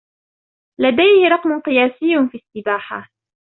[0.79, 3.11] لديه رقم قياسي في السباحة.